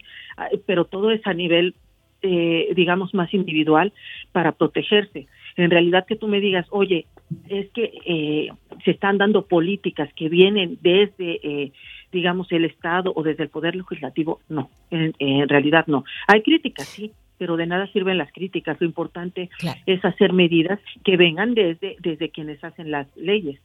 pero 0.65 0.85
todo 0.85 1.11
es 1.11 1.25
a 1.25 1.33
nivel, 1.33 1.75
eh, 2.21 2.69
digamos, 2.75 3.13
más 3.13 3.33
individual 3.33 3.93
para 4.31 4.51
protegerse. 4.51 5.27
En 5.55 5.71
realidad 5.71 6.05
que 6.05 6.15
tú 6.15 6.27
me 6.27 6.39
digas, 6.39 6.67
oye, 6.69 7.05
es 7.49 7.69
que 7.71 7.91
eh, 8.05 8.49
se 8.85 8.91
están 8.91 9.17
dando 9.17 9.47
políticas 9.47 10.09
que 10.13 10.29
vienen 10.29 10.77
desde, 10.81 11.39
eh, 11.43 11.71
digamos, 12.11 12.51
el 12.51 12.65
Estado 12.65 13.11
o 13.15 13.23
desde 13.23 13.43
el 13.43 13.49
Poder 13.49 13.75
Legislativo, 13.75 14.39
no, 14.49 14.69
en 14.91 15.49
realidad 15.49 15.85
no. 15.87 16.03
Hay 16.27 16.41
críticas, 16.41 16.87
sí, 16.87 17.11
pero 17.37 17.57
de 17.57 17.67
nada 17.67 17.87
sirven 17.91 18.17
las 18.17 18.31
críticas. 18.31 18.77
Lo 18.79 18.87
importante 18.87 19.49
es 19.85 20.03
hacer 20.03 20.33
medidas 20.33 20.79
que 21.03 21.17
vengan 21.17 21.53
desde, 21.53 21.95
desde 21.99 22.29
quienes 22.29 22.63
hacen 22.63 22.91
las 22.91 23.07
leyes. 23.15 23.59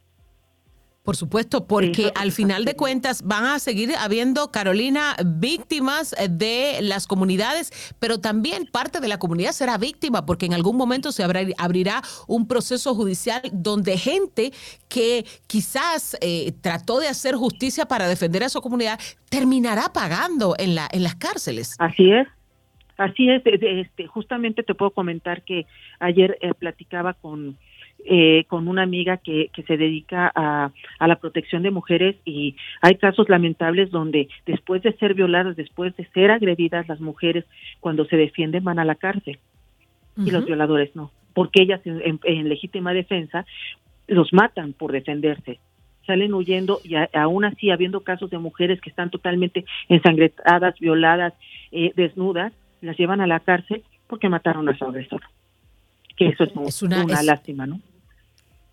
Por 1.02 1.17
supuesto, 1.17 1.67
porque 1.67 2.12
al 2.14 2.31
final 2.31 2.64
de 2.64 2.76
cuentas 2.76 3.23
van 3.23 3.45
a 3.45 3.59
seguir 3.59 3.91
habiendo, 3.99 4.52
Carolina, 4.52 5.17
víctimas 5.26 6.14
de 6.31 6.79
las 6.81 7.09
comunidades, 7.09 7.95
pero 7.99 8.21
también 8.21 8.69
parte 8.71 9.00
de 9.00 9.09
la 9.09 9.19
comunidad 9.19 9.50
será 9.50 9.79
víctima, 9.79 10.25
porque 10.25 10.47
en 10.47 10.55
algún 10.55 10.76
momento 10.76 11.11
se 11.11 11.25
abrirá 11.25 12.02
un 12.29 12.47
proceso 12.47 12.95
judicial 12.95 13.43
donde 13.52 13.99
gente 13.99 14.52
que 14.88 15.26
quizás 15.49 16.17
eh, 16.21 16.52
trató 16.61 17.00
de 17.00 17.09
hacer 17.09 17.35
justicia 17.35 17.87
para 17.87 18.07
defender 18.07 18.45
a 18.45 18.49
su 18.49 18.61
comunidad 18.61 19.00
terminará 19.29 19.93
pagando 19.93 20.55
en, 20.57 20.76
la, 20.76 20.88
en 20.93 21.02
las 21.02 21.17
cárceles. 21.17 21.75
Así 21.81 22.12
es. 22.12 22.29
Así 22.97 23.29
es, 23.31 23.43
este, 23.45 24.07
justamente 24.07 24.63
te 24.63 24.75
puedo 24.75 24.91
comentar 24.91 25.43
que 25.43 25.67
ayer 25.99 26.39
eh, 26.41 26.53
platicaba 26.55 27.15
con, 27.15 27.57
eh, 28.05 28.45
con 28.49 28.69
una 28.69 28.83
amiga 28.83 29.17
que, 29.17 29.49
que 29.53 29.63
se 29.63 29.77
dedica 29.77 30.31
a, 30.35 30.71
a, 30.99 31.09
la 31.09 31.17
protección 31.17 31.63
de 31.63 31.71
mujeres 31.71 32.17
y 32.25 32.57
hay 32.81 32.97
casos 32.97 33.29
lamentables 33.29 33.91
donde 33.91 34.29
después 34.47 34.83
de 34.83 34.93
ser 34.95 35.15
violadas, 35.15 35.57
después 35.57 35.97
de 35.97 36.05
ser 36.07 36.31
agredidas 36.31 36.89
las 36.89 37.01
mujeres, 37.01 37.45
cuando 37.81 38.05
se 38.05 38.17
defienden 38.17 38.65
van 38.65 38.79
a 38.79 38.85
la 38.85 38.95
cárcel 38.95 39.39
y 40.17 40.31
los 40.31 40.45
violadores 40.45 40.95
no, 40.95 41.11
porque 41.33 41.63
ellas 41.63 41.81
en, 41.85 42.21
en, 42.23 42.49
legítima 42.49 42.93
defensa 42.93 43.47
los 44.07 44.33
matan 44.33 44.75
por 44.75 44.93
defenderse 44.93 45.59
salen 46.07 46.35
huyendo 46.35 46.81
y 46.85 46.95
aún 47.15 47.45
así 47.45 47.71
habiendo 47.71 48.01
casos 48.01 48.31
de 48.31 48.39
mujeres 48.39 48.81
que 48.81 48.91
están 48.91 49.11
totalmente 49.11 49.65
ensangrentadas, 49.89 50.79
violadas, 50.81 51.33
eh, 51.71 51.93
desnudas, 51.95 52.53
las 52.83 52.97
llevan 52.99 53.21
a 53.21 53.27
la 53.27 53.41
cárcel 53.41 53.83
porque 54.07 54.29
mataron 54.29 54.69
a 54.69 54.77
su 54.77 54.85
agresor. 54.85 55.23
Que 56.17 56.29
eso 56.29 56.45
es, 56.45 56.83
una, 56.83 57.05
lástima, 57.23 57.67
¿no? 57.67 57.81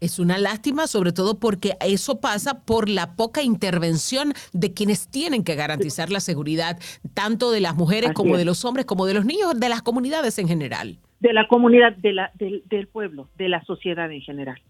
Es 0.02 0.20
una 0.20 0.38
lástima, 0.38 0.88
sobre 0.88 1.14
todo 1.14 1.40
porque 1.40 1.78
eso 1.80 2.20
pasa 2.20 2.66
por 2.66 2.90
la 2.90 3.16
poca 3.16 3.42
intervención 3.42 4.34
de 4.52 4.74
quienes 4.74 5.08
tienen 5.08 5.44
que 5.46 5.56
garantizar 5.56 6.10
la 6.12 6.20
seguridad, 6.20 6.78
tanto 7.14 7.52
de 7.52 7.62
las 7.62 7.76
mujeres 7.76 8.12
como 8.14 8.36
de 8.36 8.44
los 8.44 8.66
hombres, 8.66 8.86
como 8.86 9.06
de 9.06 9.14
los 9.14 9.26
niños, 9.26 9.58
de 9.58 9.70
las 9.70 9.82
comunidades 9.82 10.38
en 10.40 10.50
general. 10.50 10.98
De 11.22 11.32
la 11.32 11.48
comunidad, 11.48 11.96
de 11.96 12.14
la, 12.14 12.32
del, 12.36 12.64
del 12.66 12.88
pueblo, 12.88 13.30
de 13.38 13.48
la 13.48 13.64
sociedad 13.64 14.12
en 14.12 14.22
general. 14.22 14.62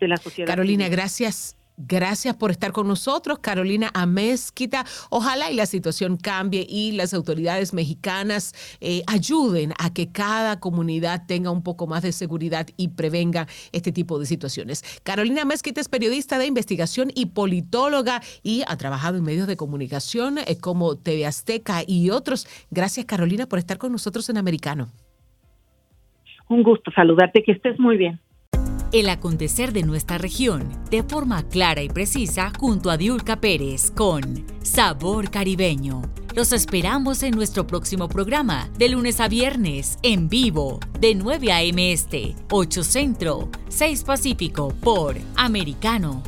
De 0.00 0.08
la 0.08 0.16
sociedad. 0.16 0.48
Carolina, 0.48 0.88
gracias 0.88 1.58
Gracias 1.76 2.36
por 2.36 2.52
estar 2.52 2.70
con 2.70 2.86
nosotros, 2.86 3.40
Carolina 3.40 3.90
Amezquita. 3.94 4.84
Ojalá 5.10 5.50
y 5.50 5.56
la 5.56 5.66
situación 5.66 6.16
cambie 6.16 6.64
y 6.68 6.92
las 6.92 7.12
autoridades 7.14 7.74
mexicanas 7.74 8.54
eh, 8.80 9.02
ayuden 9.08 9.72
a 9.80 9.92
que 9.92 10.12
cada 10.12 10.60
comunidad 10.60 11.26
tenga 11.26 11.50
un 11.50 11.64
poco 11.64 11.88
más 11.88 12.02
de 12.04 12.12
seguridad 12.12 12.68
y 12.76 12.88
prevenga 12.88 13.48
este 13.72 13.90
tipo 13.90 14.20
de 14.20 14.26
situaciones. 14.26 14.84
Carolina 15.02 15.42
Amezquita 15.42 15.80
es 15.80 15.88
periodista 15.88 16.38
de 16.38 16.46
investigación 16.46 17.10
y 17.12 17.26
politóloga 17.26 18.22
y 18.44 18.62
ha 18.68 18.76
trabajado 18.76 19.18
en 19.18 19.24
medios 19.24 19.48
de 19.48 19.56
comunicación 19.56 20.38
eh, 20.38 20.56
como 20.60 20.96
TV 20.96 21.26
Azteca 21.26 21.82
y 21.84 22.10
otros. 22.10 22.46
Gracias, 22.70 23.04
Carolina, 23.06 23.46
por 23.46 23.58
estar 23.58 23.78
con 23.78 23.90
nosotros 23.90 24.28
en 24.28 24.36
Americano. 24.36 24.90
Un 26.48 26.62
gusto 26.62 26.92
saludarte, 26.92 27.42
que 27.42 27.50
estés 27.50 27.80
muy 27.80 27.96
bien 27.96 28.20
el 28.94 29.08
acontecer 29.08 29.72
de 29.72 29.82
nuestra 29.82 30.18
región 30.18 30.68
de 30.88 31.02
forma 31.02 31.42
clara 31.48 31.82
y 31.82 31.88
precisa 31.88 32.52
junto 32.60 32.90
a 32.90 32.96
Diulca 32.96 33.40
Pérez 33.40 33.90
con 33.90 34.46
Sabor 34.62 35.30
Caribeño. 35.32 36.02
Los 36.36 36.52
esperamos 36.52 37.24
en 37.24 37.34
nuestro 37.34 37.66
próximo 37.66 38.08
programa 38.08 38.70
de 38.78 38.90
lunes 38.90 39.18
a 39.18 39.26
viernes 39.26 39.98
en 40.02 40.28
vivo 40.28 40.78
de 41.00 41.16
9 41.16 41.50
a.m. 41.50 41.92
Este, 41.92 42.36
8 42.52 42.84
Centro, 42.84 43.48
6 43.68 44.04
Pacífico 44.04 44.68
por 44.80 45.16
Americano 45.34 46.22